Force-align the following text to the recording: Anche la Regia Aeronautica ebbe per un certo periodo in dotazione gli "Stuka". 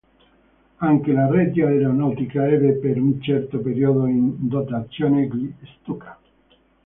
Anche 0.77 1.11
la 1.11 1.29
Regia 1.29 1.67
Aeronautica 1.67 2.47
ebbe 2.49 2.71
per 2.73 2.99
un 2.99 3.21
certo 3.21 3.59
periodo 3.59 4.07
in 4.07 4.33
dotazione 4.47 5.27
gli 5.27 5.53
"Stuka". 5.79 6.19